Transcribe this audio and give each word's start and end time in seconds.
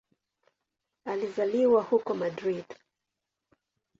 Alizaliwa 1.05 1.81
huko 1.83 2.13
Madrid. 2.13 2.65